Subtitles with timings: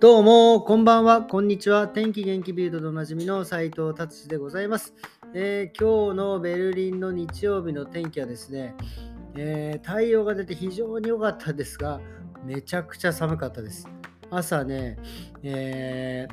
[0.00, 1.86] どうも、こんばんは、こんにちは。
[1.86, 4.94] 天気元気ビルドでおなじみの斉藤達でございます、
[5.34, 8.74] えー今日のベルリンの日曜日の天気はですね、
[9.36, 12.00] えー太陽が出て非常に良かったですが、
[12.46, 13.86] めちゃくちゃ寒かったです。
[14.30, 14.96] 朝ね、
[15.42, 16.28] え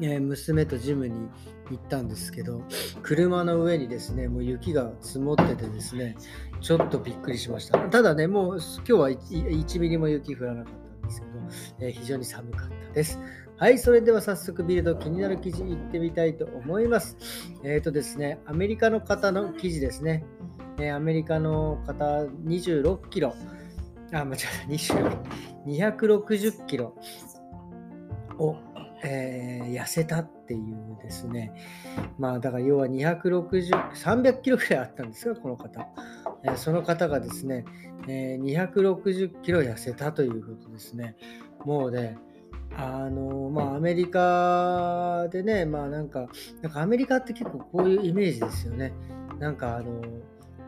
[0.00, 1.28] ーえー娘とジムに
[1.70, 2.64] 行ったんですけど、
[3.04, 6.16] 車の上にですね、もう雪が積もっててですね、
[6.60, 7.78] ちょっとびっくりしました。
[7.78, 11.32] ただね、もう今日は 1, ミリも雪降らなかったですけど、
[11.80, 13.18] えー非常に寒かったです。
[13.56, 17.16] はい、それでは早速ビルド気になる記事いってみたいと思います。
[17.62, 20.24] えっ、とですね、アメリカの方の記事ですね。
[20.78, 23.34] えーアメリカの方26キロ、
[24.12, 25.22] あ、間違えた、26
[25.66, 26.94] 260キロ
[28.38, 28.56] を、
[29.04, 31.52] えー痩せたっていうですね。
[32.18, 35.86] まあだから要は260、300キロくらいあったんですが、この方。
[36.42, 37.64] えーその方がですね、
[38.08, 41.16] えー260キロ痩せたということですね。
[41.64, 42.16] もうね、
[42.76, 46.28] あのまあアメリカでね、まあなんか、
[46.62, 48.92] なんかアメリカって結構こういうイメージですよね。
[49.38, 50.00] なんかあの、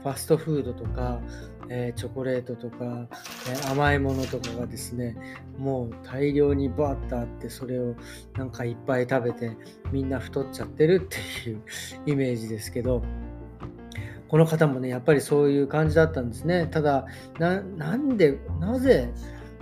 [0.02, 1.20] ファストフードとか、
[1.68, 3.08] えチョコレートとか、
[3.48, 5.16] え甘いものとかがですね、
[5.58, 7.94] もう大量にバーッとあって、それを
[8.36, 9.56] なんかいっぱい食べて、
[9.92, 11.62] みんな太っちゃってるっていう
[12.06, 13.02] イメージですけど、
[14.28, 16.68] この方もね、やっぱりそういう感じだったんですね。
[16.70, 17.06] ただ、
[17.38, 19.12] ななんで、なぜ、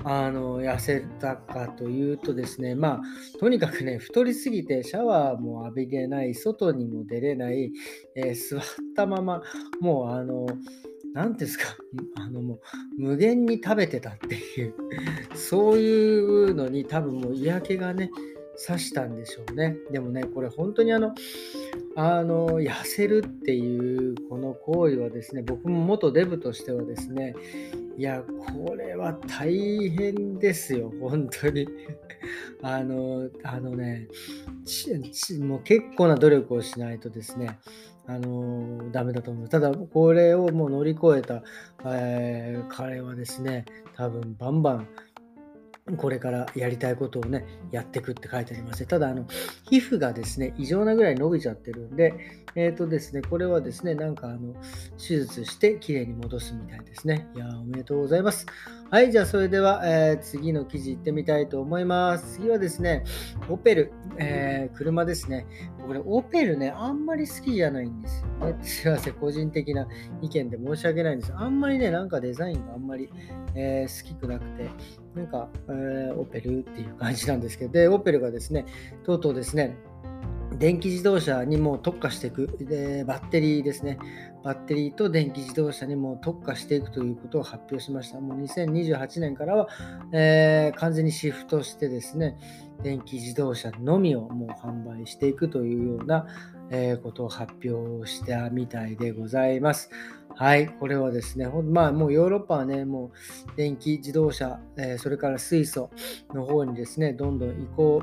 [0.06, 7.72] あの痩せたかというとですね、まあ、とにかくね、太りすぎてシャワーも浴びれない、外にも出れない、
[8.14, 8.62] えー座っ
[8.94, 9.42] たまま、
[9.80, 10.46] もう、あの、
[11.15, 11.77] なんていうんですか、
[12.20, 12.61] あのもう
[13.01, 14.75] 無限に食べてたっていう、
[15.34, 16.20] そうい
[16.51, 18.11] うのに多分もう嫌気がね、
[18.57, 19.77] さしたんでしょうね。
[19.91, 21.15] でもね、これ本当にあの、
[21.97, 27.35] あの、痩せるっていうこの行為はですね、僕も元デブとしてはですね、
[27.97, 31.69] いや、これは大変ですよ、本当に。
[32.62, 34.09] あの、あのね、
[34.64, 37.58] ちちもう結構な努力をしないとですね、
[38.07, 39.48] あの、ダメだと思う。
[39.48, 41.42] ただ、これをもう乗り越えた、
[41.87, 43.65] えー彼はですね、
[43.97, 44.89] 多分バンバン、
[45.97, 48.87] これからやりたいことをね、やっていくって書いてあります。
[48.87, 49.27] ただ、あの、
[49.69, 52.15] 皮膚がですね、異常なぐらい伸びちゃってるんで、
[52.55, 54.55] えっ、とですね、これはですね、なんかあの、
[54.97, 57.29] 手術してきれいに戻すみたいですね。
[57.35, 58.47] いやー、おめでとうございます。
[58.90, 62.34] はい、じゃあそれでは、えー次の記事いってみたいと思います。
[62.34, 63.02] 次はですね、
[63.48, 65.46] オペル、えー車ですね。
[65.84, 68.58] これ、オペルね、あんまり好きじゃないんですよね。
[68.62, 69.89] すいません、個人的な
[70.23, 71.33] 意見で申し訳ないんです。
[71.34, 73.11] あんまりね、なんかデザインがあんまり、
[73.56, 74.70] えー好きくなくて、
[75.17, 78.64] なんか、えオペルっていう感じなんですけど、で、オペルがですね、
[79.02, 79.77] とうとうですね、
[80.59, 83.98] 電気自動車にも特化していく、でバッテリーですね、
[84.42, 88.20] バッテリーと電気自動車にも特化していくということを発表しました。
[88.20, 89.69] もう2028年からは、
[90.13, 92.37] えー完全にシフトしてですね、
[92.83, 96.27] 電気自動車のみをもう販売していくというような、
[96.71, 99.91] えーことを発表したみたいでございます。
[100.36, 103.13] はい、これはですね、まあもうヨーロッパはね、も
[103.55, 105.91] う電気自動車、えーそれから水素
[106.33, 108.03] の方にですね、どんどん移行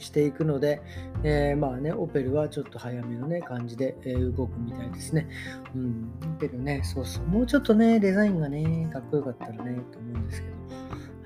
[0.00, 0.80] していくので、
[1.24, 5.28] えーまあね、オペルはちょっと早めのね、感じで、え動くみたいですね。
[5.74, 10.56] うん、オペルね、そうそう、もうちょっとね、デザインがね、かっこよかったらね、と思うんですけど。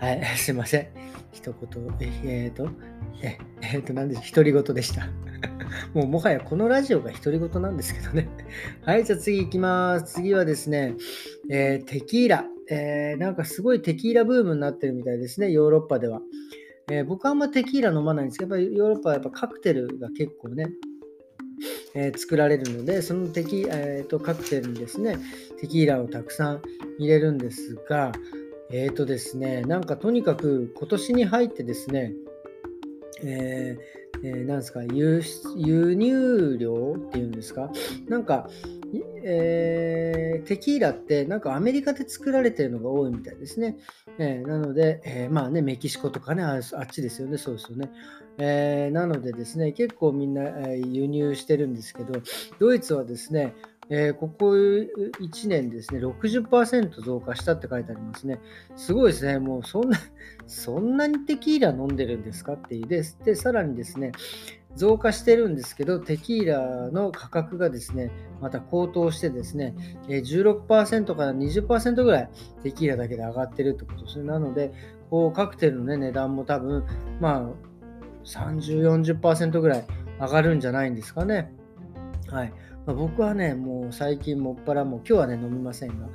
[0.01, 0.87] はい、 すいません。
[1.33, 2.69] 一言、えっ、と、
[3.23, 5.07] ええーと、なんで、独り言でした。
[5.95, 8.29] もうもはやこのラジオが独り言なんですけどね。
[8.83, 10.15] はい、じゃあ次行きます。
[10.15, 10.95] 次はですね、
[11.51, 12.45] えーテキーラ。
[12.71, 16.23] えーなんかすごいテキーラブームになってるみたいですね、ヨーロッパでは。
[16.91, 20.71] えー僕はあんまテキーラ飲まないんですけど、やっぱヨーロッパはやっぱカクテルが結構ね、
[21.95, 25.17] えー作られるので、そのテキ、えーとカクテルにですね、
[25.61, 26.63] テキーラをたくさん
[26.99, 28.13] 入れるんですが、
[28.73, 32.13] えっ、とですね、なんかとにかく今年に入ってですね、
[33.23, 35.23] えーえーなんですか輸
[35.57, 37.71] 輸入量っていうんですか？
[38.09, 38.49] なんか、
[38.93, 38.99] い
[40.31, 43.77] えーテキーラってなんかアメリカで作られてるのが多いみたいですね。
[44.19, 47.91] えーなので、えーまあね、メキシコとかね、あっちですよね、そうですよね。
[48.39, 52.21] えーなのでですね、結構みんな、え輸入してるんですけど、
[52.59, 53.55] ドイツはですね、
[53.89, 58.39] えーここ1年ですね、60%増加したって書いてありますね。
[58.77, 59.99] すごいですね、もうそんな、
[60.47, 62.87] そんなにテキーラ飲んでるんですかっていう。
[62.87, 64.13] です、でさらにですね、
[64.77, 69.75] 増加してるんですけど、テキーラの価格がですね、また高騰してですね、
[70.09, 72.31] 16%から20%ぐらい
[72.63, 74.27] テキーラだけで上がってるってことですね。
[74.27, 74.73] なので、
[75.11, 76.85] こうカクテルの、ね、値段も多分、
[77.21, 77.71] まあ、
[78.25, 79.85] 30、40%ぐらい
[80.21, 81.53] 上がるんじゃないんですかね。
[82.29, 82.53] はい。
[82.87, 86.09] まあ、僕はね、もう最近もっぱらもう、今日はね、飲みませんが、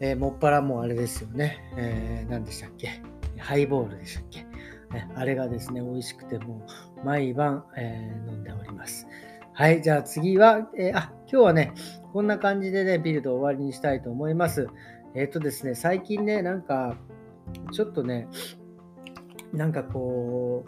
[0.00, 1.58] えーもっぱらもうあれですよね。
[1.76, 3.00] えー何でしたっけ？
[3.38, 4.44] ハイボールでしたっけ？
[5.14, 6.66] あれがですね、美味しくても
[7.02, 9.06] う毎晩、えー、飲んでおります。
[9.54, 11.74] はい、じゃあ次は、えー、あ、今日はね、
[12.12, 14.68] こんな感じでね、ビルド終わりにしたいと思います。
[15.14, 16.96] えっ、ー、とですね、最近ね、なんか、
[17.72, 18.28] ちょっとね、
[19.52, 20.64] なんかこ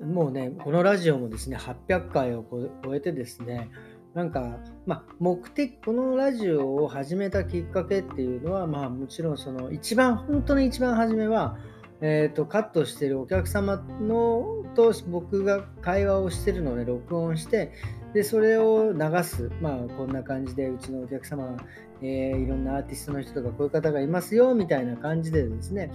[0.00, 2.44] う、もうね、このラジオもですね、800回を
[2.84, 3.70] 超えてですね、
[4.14, 11.56] なんか、まあ、目的、このラジオを始めたきっかけっていうのは、まあ、もちろんその一番、本当の一番初めは、
[12.06, 17.72] えーと、カットしてるお客様のと僕が会話をしてるので録音して
[18.12, 19.50] でそれを流す。
[19.62, 21.56] まあこんな感じでうちのお客様、
[22.02, 25.90] えー、いろんなアーティストの人とかこういう方がいますよみたいな感じでですね、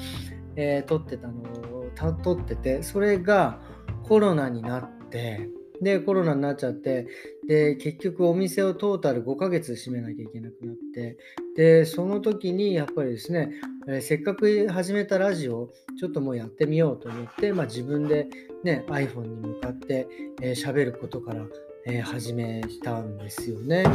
[0.55, 1.85] えー、撮ってたのを
[2.23, 3.59] 撮っててそれが
[4.01, 5.47] コロナになって
[5.81, 7.07] で、コロナになっちゃって、
[7.47, 11.17] で、結局お店をトータル5ヶ月閉めなきゃいけなくなって、
[11.59, 13.51] で、その時にやっぱりですね、
[13.85, 15.69] えー、せっかく始めたラジオ、
[15.99, 18.29] ちょっともうやってみようと思って、まあ、自分で
[18.63, 20.07] ね、iPhone に向かって
[20.39, 21.45] 喋、えー、ることから、
[21.85, 23.85] えー、始めたんですよね。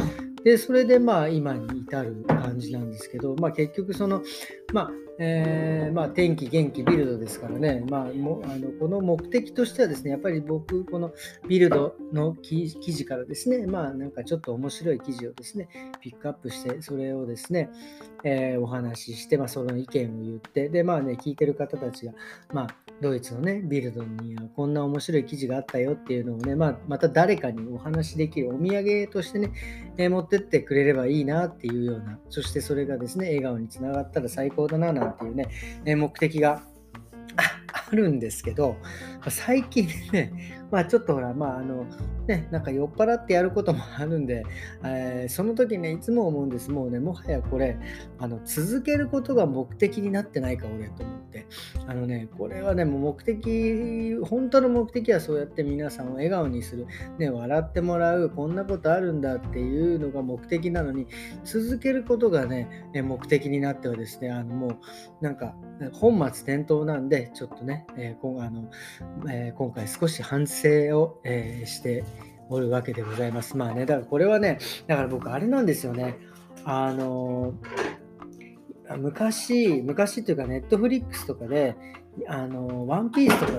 [0.43, 4.21] で、それでまあ今に至る感じなんですけど、まあ結局その、
[4.73, 11.13] まあえー、まあ、天気、元気、ビルドですからね、まあ、もあのこの目的としてはですね、やっぱり僕、この
[11.47, 15.69] ビルドの記事からですね、まあ、なんかちょっと面白い記事をですね、
[16.01, 17.69] ピックアップして、それをですね、
[18.25, 22.13] えー、お話しして、まあ、その意見を言って、で、まあね、聞いてる方たちが、
[22.51, 22.67] まあ、
[23.01, 29.51] ドイツのね、ビルドにはこんな面白い記事があったよっていうのをね、まあ、また誰かにお話しできるお土産としてね、
[29.97, 35.49] えー、持ってってくれればいいなっていうような、そしてそれがですね、笑顔につながったら最高だななんていうね、
[35.85, 36.63] え目的が
[37.35, 38.77] あるんですけど、
[39.29, 40.31] 最近ね、
[40.71, 41.85] まあちょっとほら、まああの、
[42.27, 44.45] ね、なんか酔っ払ってやることもあるんで、
[44.83, 46.71] えー、その時ね、いつも思うんです。
[46.71, 47.77] もうね、もはやこれ、
[48.19, 51.14] あの続けることが目的になってないか、俺と思
[51.87, 56.87] あのね、これはね、もう目的、本当の目的はそうやって皆さんを笑顔にする、
[57.17, 61.07] ね、笑ってもらう、こんなことあるんだっていうのが目的なのに、
[61.43, 64.77] 続けることがね、目的になってはですね、あのもう、
[65.21, 65.55] なんか、
[65.93, 68.69] 本末転倒なんで、ちょっとね、えー、あの
[69.29, 72.03] えー、今回少し反省を、えー、して
[72.49, 73.57] おるわけでございます。
[73.57, 76.17] まあね、だからこれはね、だから僕あれなんですよね。
[76.63, 77.53] あの
[78.97, 81.75] 昔、昔っていうかネットフリックスとかで、
[82.27, 83.51] あのワンピースとか、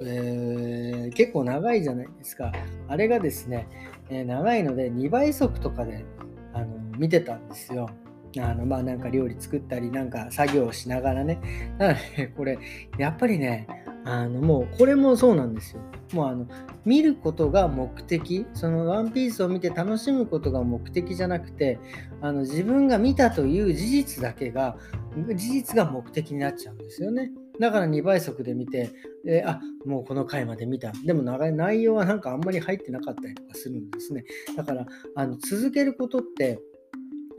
[0.00, 2.52] えー、結構長いじゃないですか。
[2.88, 3.68] あれがですね、
[4.10, 6.04] えー、長いので2倍速とかで
[6.52, 6.66] あの
[6.98, 7.88] 見てたんですよ。
[8.36, 11.38] あのまあなんか料理作ったりなんか作業しながらね。
[11.78, 12.58] なので、これ
[12.98, 13.66] やっぱりね、
[14.04, 15.80] あのもうこれもそうなんですよ。
[16.12, 16.46] もうあの
[16.84, 21.78] 見ることが目的、そのワンピースを見て楽しむことが目的じゃなくて、
[22.20, 24.76] あの自分が見たという事実だけが、
[25.34, 27.30] 事実が目的になっちゃうんですよね。
[27.58, 28.90] だから2倍速で見て、
[29.26, 30.92] えあもうこの回まで見た。
[31.04, 34.24] でも内容はなんかあんまり入ってなかったりとかするんですね。
[34.56, 36.60] だからあの続けることって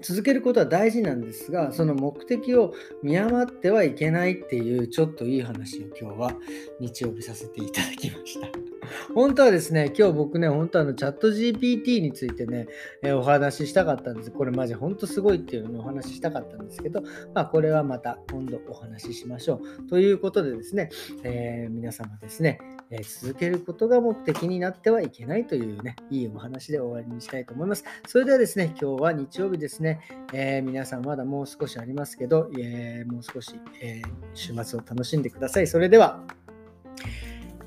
[0.06, 6.32] 続けることは大事なんですが、その目的を見余ってはいけないっていうちょっといい話を今日は
[6.80, 8.48] 日曜日させていただきました。
[9.16, 12.68] 本当はですね、今日僕ね、本当はあのチャット GPT についてね、
[13.02, 14.30] えー、お話ししたかったんです。
[14.30, 17.02] これマジ本当すごいっていうのをお話ししたかったんですけど、
[17.34, 19.90] まあこれはまた今度お話ししましょう。
[19.90, 20.90] ということでですね、
[21.24, 27.84] えー、皆様ですね、えー、続けることが目的になってはいけないというね、いいお話で終わりにしたいと思います。
[28.08, 30.02] それではですね、今日は日曜日ですね、
[30.34, 34.02] えー、皆さんまだもう少しありますけど、えー、もう少し、え
[34.34, 35.68] 週末を楽しんでください。
[35.68, 36.22] それでは、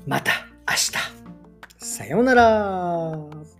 [0.05, 0.31] また
[0.67, 1.19] 明日。
[1.77, 3.58] さようなら。